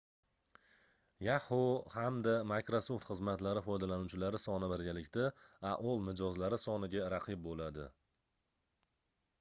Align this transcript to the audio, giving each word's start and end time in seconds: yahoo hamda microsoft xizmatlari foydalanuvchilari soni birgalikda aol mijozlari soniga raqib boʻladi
yahoo 1.25 1.67
hamda 1.95 2.33
microsoft 2.51 3.05
xizmatlari 3.09 3.63
foydalanuvchilari 3.67 4.41
soni 4.45 4.71
birgalikda 4.73 5.29
aol 5.75 6.03
mijozlari 6.09 6.61
soniga 6.67 7.07
raqib 7.17 7.47
boʻladi 7.49 7.89